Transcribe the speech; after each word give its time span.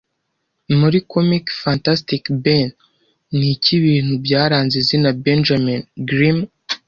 Muri 0.79 0.97
comic 1.11 1.45
Fantastic 1.63 2.23
Bane 2.43 2.73
niki 3.37 3.71
Ibintu 3.79 4.13
byaranze 4.25 4.75
izina 4.83 5.09
Benjamin 5.25 5.81
Grimm 6.07 6.39